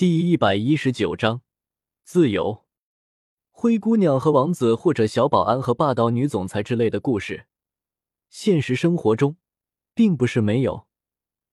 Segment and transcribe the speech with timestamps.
[0.00, 1.42] 第一百一十九章
[2.04, 2.64] 自由。
[3.50, 7.44] 灰姑娘和王子，或者小保安和霸道女总裁之类的故事，
[8.30, 9.36] 现实生活中
[9.92, 10.86] 并不是没有，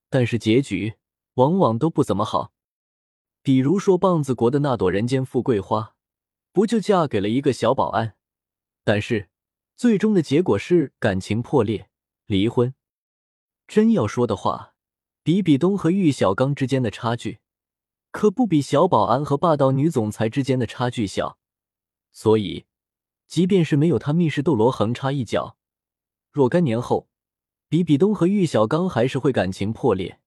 [0.09, 0.93] 但是结局
[1.33, 2.53] 往往都不怎么好。
[3.41, 5.97] 比如说棒子国的那朵人间富贵花，
[6.53, 8.15] 不就嫁给了一个小保安？
[8.85, 9.27] 但是
[9.75, 11.89] 最终的结果是感情破裂，
[12.25, 12.73] 离婚。
[13.67, 14.73] 真要说的话，
[15.21, 17.39] 比比东和玉小刚之间的差距。
[18.17, 21.37] 可不比小保安和霸道女总裁之间的差距小，
[22.11, 22.65] 所以，
[23.27, 25.55] 即便是没有他密室斗罗横插一脚，
[26.31, 27.07] 若干年后，
[27.69, 30.19] 比比东和玉小刚还是会感情破裂。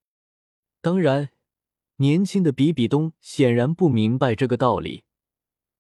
[0.81, 1.31] 当然，
[1.97, 5.03] 年轻的比比东显然不明白这个道理，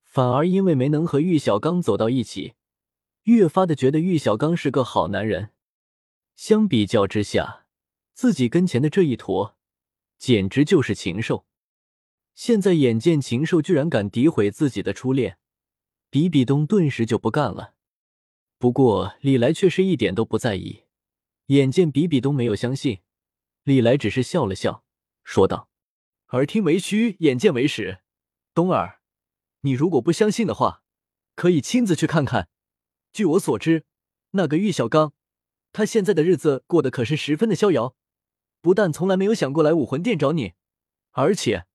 [0.02, 2.55] 反而因为没能和玉小刚走到一起，
[3.23, 5.51] 越发的觉得玉小刚是个好男人。
[6.35, 7.66] 相比较之下，
[8.13, 9.57] 自己跟前的这一坨，
[10.19, 11.47] 简直就是禽兽。
[12.43, 15.37] 现在眼见禽兽居然敢诋毁自己的初恋，
[16.09, 17.74] 比比东顿时就不干了。
[18.57, 20.85] 不过李来却是一点都不在意。
[21.49, 23.01] 眼见比比东没有相信，
[23.65, 24.83] 李来只是笑了笑，
[25.23, 25.68] 说道
[26.33, 27.99] ：“耳听为虚，眼见为实。
[28.55, 29.01] 东儿，
[29.61, 30.83] 你如果不相信的话，
[31.37, 32.49] 可以亲自去看看。
[33.13, 33.85] 据我所知，
[34.30, 35.13] 那个玉小刚，
[35.74, 37.95] 他现在的日子过得可是十分的逍遥，
[38.63, 40.55] 不但从来没有想过来武魂殿找你，
[41.11, 41.66] 而且……”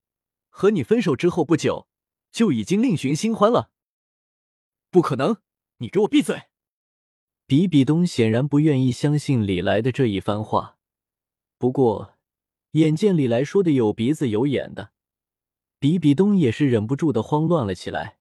[0.58, 1.90] 和你分手之后不久，
[2.32, 3.72] 就已经另寻新欢了。
[4.90, 5.42] 不可能！
[5.80, 6.44] 你给我闭嘴！
[7.46, 10.78] 比比东显然不愿意相信李来的这一番话。
[11.58, 12.14] 不过，
[12.72, 14.94] 眼见李来说的有鼻子有眼的，
[15.78, 18.20] 比比东也是忍不住的慌乱了起来，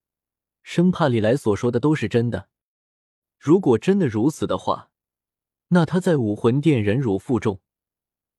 [0.64, 2.48] 生怕李来所说的都是真的。
[3.38, 4.90] 如果真的如此的话，
[5.68, 7.60] 那他在武魂殿忍辱负重，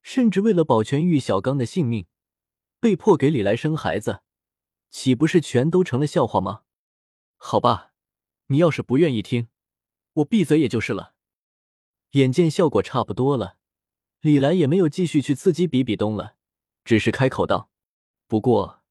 [0.02, 2.06] 甚至为了保全玉小刚的性命。
[2.86, 4.22] 被迫给李来生孩子，
[4.90, 6.62] 岂不是全都成了笑话吗？
[7.36, 7.92] 好吧，
[8.46, 9.48] 你要是不愿意听，
[10.12, 11.16] 我闭嘴也就是了。
[12.12, 13.58] 眼见效果差不多了，
[14.20, 16.36] 李来也没有继续去刺激比比东了，
[16.84, 17.72] 只是开口道
[18.28, 18.84] ：“不过，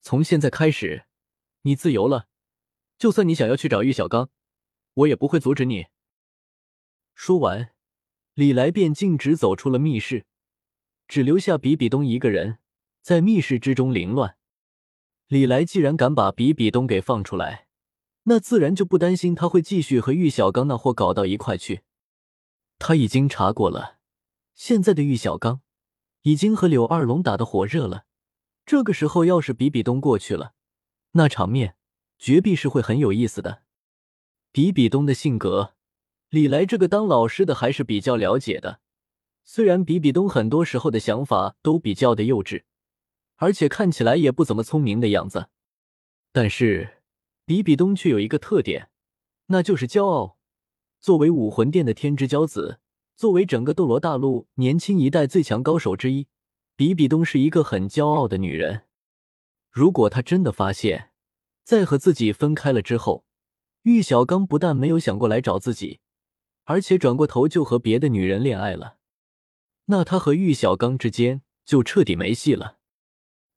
[0.00, 1.04] 从现在开始，
[1.60, 2.28] 你自由了。
[2.96, 4.30] 就算你想要去找玉小刚，
[4.94, 5.88] 我也不会阻止你。”
[7.14, 7.74] 说完，
[8.32, 10.24] 李来便径直走出了密室，
[11.06, 12.60] 只留下比比东一个人。
[13.02, 14.36] 在密室之中凌乱，
[15.26, 17.66] 李来既然敢把比比东给放出来，
[18.22, 21.82] 那自然就不担心他会继续和玉小刚那货搞到一块去。
[22.78, 23.98] 他已经查过了，
[24.54, 25.62] 现在的玉小刚
[26.22, 28.04] 已经和柳二龙打得火热了。
[28.64, 30.52] 这个时候要是比比东过去了，
[31.12, 31.74] 那场面
[32.20, 33.62] 绝壁是会很有意思的。
[34.52, 35.74] 比比东的性格，
[36.28, 38.78] 李来这个当老师的还是比较了解的。
[39.42, 42.62] 虽然比比东很多时候的想法都比较的幼稚。
[43.42, 45.48] 而且看起来也不怎么聪明的样子，
[46.30, 47.02] 但是
[47.44, 48.88] 比比东却有一个特点，
[49.46, 50.38] 那就是骄傲。
[51.00, 52.78] 作为武魂殿的天之骄子，
[53.16, 56.28] 作为整个斗罗大陆年轻一代最强高手之一，
[56.76, 58.82] 比比东是一个很骄傲的女人。
[59.72, 61.10] 如果她真的发现，
[61.64, 63.24] 在和自己分开了之后，
[63.82, 65.98] 玉小刚不但没有想过来找自己，
[66.62, 68.98] 而且转过头就和别的女人恋爱了，
[69.86, 72.78] 那他和玉小刚之间就彻底没戏了。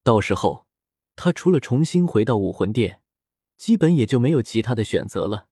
[0.05, 0.67] 到时候，
[1.15, 3.01] 他除了重新回到武魂殿，
[3.57, 5.47] 基本也就没有其他的选择了。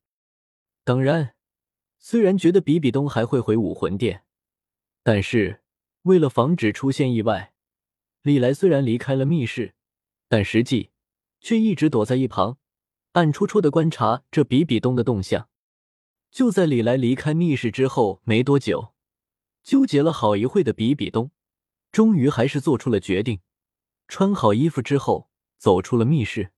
[0.84, 1.34] 当然，
[1.98, 4.26] 虽然觉得比比东还会回武魂殿，
[5.02, 5.64] 但是
[6.04, 7.56] 为了防止出现意外，
[8.22, 9.74] 李来虽然离开了密室，
[10.28, 10.92] 但实际
[11.40, 12.60] 却一直躲在一旁，
[13.14, 15.50] 暗戳戳的观察着比比东的动向。
[16.30, 18.94] 就在李来离开密室之后没多久，
[19.64, 21.32] 纠结了好一会的比比东，
[21.92, 23.40] 终于还是做出了决定。
[24.08, 26.52] 穿好衣服之后，走出了密室。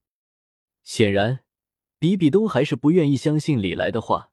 [0.84, 1.44] 显然，
[2.00, 4.32] 比比东还是不愿意相信李来的话，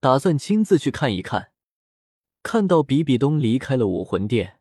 [0.00, 1.52] 打算亲自去看一看。
[2.42, 4.60] 看到比比东离开了武魂殿，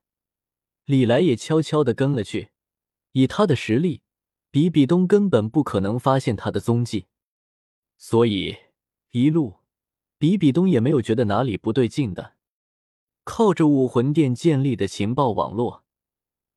[0.85, 2.49] 李来也悄悄的跟了去。
[3.13, 4.01] 以他的实力，
[4.51, 7.05] 比比东根本不可能发现他的踪迹，
[7.97, 8.57] 所以
[9.11, 9.59] 一路
[10.17, 12.33] 比比东也没有觉得哪里不对劲的。
[13.23, 15.84] 靠着武魂殿建立的情报网络。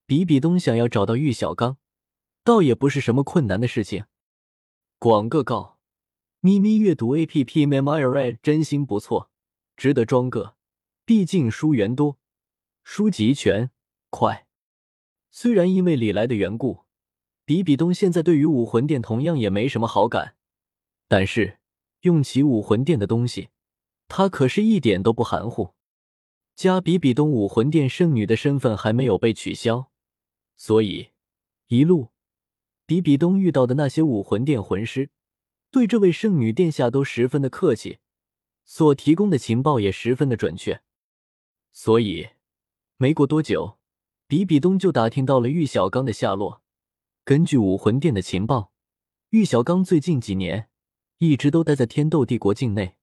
[0.08, 1.76] 比比东想要找到玉小刚，
[2.42, 4.06] 倒也不是什么困难的事情。
[4.98, 5.76] 广个告：
[6.40, 9.30] 咪咪阅读 A P P Memory 真心不错，
[9.76, 10.54] 值得装个。
[11.04, 12.16] 毕竟书源多，
[12.82, 13.70] 书籍全，
[14.08, 14.46] 快。
[15.30, 16.86] 虽然因为李来的缘故，
[17.44, 20.36] 比比东现在对于武魂殿同样也没什么好感，
[21.06, 21.58] 但是
[22.00, 23.50] 用起武魂殿的东西，
[24.08, 25.74] 他可是一点都不含糊。
[26.56, 29.90] 加比比东武魂殿圣女的身份还没有被取消。
[30.58, 31.12] 所以，
[31.68, 32.08] 一路
[32.84, 35.08] 比比东遇到的那些武魂殿魂师，
[35.70, 38.00] 对这位圣女殿下都十分的客气，
[38.64, 40.82] 所提供的情报也十分的准确。
[41.70, 42.30] 所以，
[42.96, 43.78] 没过多久，
[44.26, 46.60] 比比东就打听到了玉小刚的下落。
[47.24, 48.72] 根据武魂殿的情报，
[49.30, 50.68] 玉小刚最近几年
[51.18, 52.96] 一直都待在天斗帝国境内。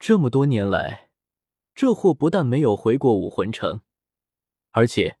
[0.00, 1.10] 这么多年来，
[1.72, 3.82] 这货不但没有回过武魂城，
[4.72, 5.18] 而且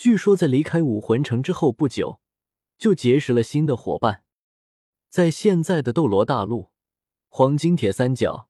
[0.00, 2.20] 据说在离开武魂城之后不久，
[2.78, 4.22] 就结识了新的伙伴。
[5.10, 6.70] 在现在的斗罗大陆，
[7.28, 8.48] 黄金铁三角，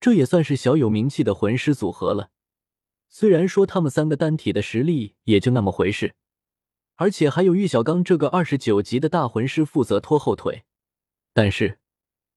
[0.00, 2.30] 这也算是小有名气的魂师组合了。
[3.10, 6.14] 虽然说他们三个单体的实力也就那么回事。
[6.94, 10.64] 而且还有玉小刚这个二十九级的大魂师负责拖后腿，
[11.34, 11.80] 但是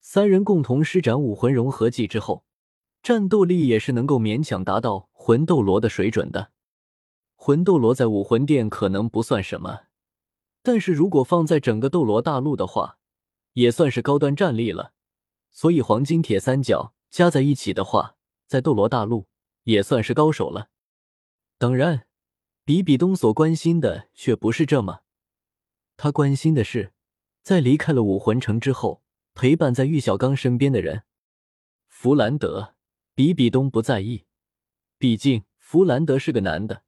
[0.01, 2.43] 三人共同施展武魂融合技之后，
[3.01, 6.51] 战斗力也是能够勉强达到魂斗罗的水准的。
[7.43, 9.87] 魂斗罗在武魂殿可能不算什么，
[10.61, 12.99] 但是如果放在整个斗罗大陆的话，
[13.53, 14.93] 也算是高端战力了。
[15.49, 18.15] 所以黄金铁三角加在一起的话，
[18.45, 19.27] 在斗罗大陆
[19.63, 20.69] 也算是高手了。
[21.57, 22.05] 当然。
[22.63, 24.99] 比比东所关心的却不是这么，
[25.97, 26.93] 他关心的是，
[27.41, 29.01] 在离开了武魂城之后，
[29.33, 31.01] 陪伴在玉小刚身边的人。
[31.87, 32.75] 弗兰德，
[33.15, 34.25] 比比东不在意，
[34.99, 36.83] 毕竟弗兰德是个男的，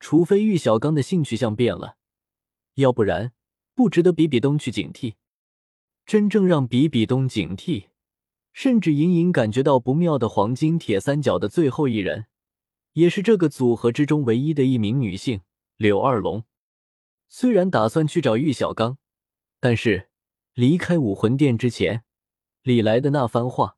[0.00, 1.96] 除非玉小刚的性取向变了，
[2.74, 3.32] 要不然
[3.74, 5.14] 不值得比比东去警惕。
[6.06, 7.88] 真正让比比东警惕，
[8.52, 12.26] 甚至隐隐感觉到不妙的黄金铁三角的最后一人。
[12.94, 15.42] 也是这个组合之中唯一的一名女性，
[15.76, 16.42] 柳二龙。
[17.28, 18.98] 虽然打算去找玉小刚，
[19.60, 20.08] 但是
[20.54, 22.02] 离开武魂殿之前，
[22.62, 23.76] 李来的那番话，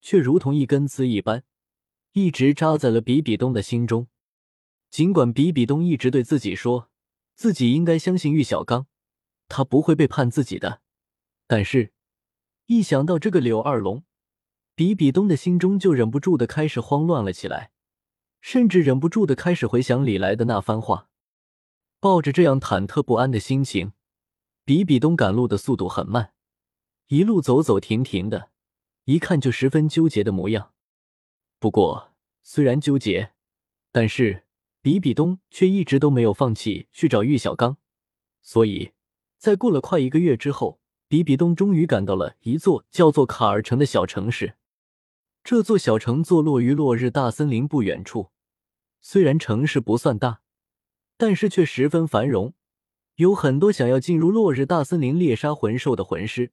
[0.00, 1.44] 却如同一根刺一般，
[2.12, 4.08] 一直扎在了比比东的心中。
[4.90, 6.90] 尽管比比东一直对自己说，
[7.34, 8.86] 自己应该相信玉小刚，
[9.48, 10.80] 他不会背叛自己的，
[11.46, 11.92] 但是，
[12.66, 14.04] 一想到这个柳二龙，
[14.74, 17.72] 比比东的心中就忍不住的开始慌乱了起来。
[18.40, 21.10] 甚至忍不住的开始回想李来的那番话，
[21.98, 23.92] 抱着这样忐忑不安的心情，
[24.64, 26.32] 比比东赶路的速度很慢，
[27.08, 28.50] 一路走走停停的，
[29.06, 30.72] 一看就十分纠结的模样。
[31.58, 32.12] 不过
[32.42, 33.32] 虽然纠结，
[33.90, 34.46] 但是
[34.88, 37.76] 比比东却一直都没有放弃去找玉小刚。
[38.40, 38.92] 所以
[39.36, 44.54] 在过了快一个月之后，比比东终于赶到了一座叫做卡尔城的小城市。
[45.44, 48.30] 这座小城坐落于落日大森林不远处，
[49.02, 50.40] 虽然城市不算大，
[51.18, 52.54] 但是却十分繁荣。
[53.16, 56.52] 有很多想要进入落日大森林猎杀魂兽的魂师，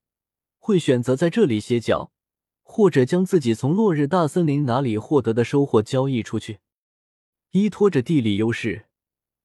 [0.59, 2.11] 会选择在这里歇脚，
[2.63, 6.59] 或者将自己从落日大森林哪里获得的收获交易出去。
[7.55, 8.87] 依托着地理优势，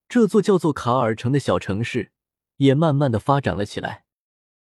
[0.08, 2.10] 这座叫做卡尔城的小城市
[2.56, 4.04] 也慢慢的发展了起来。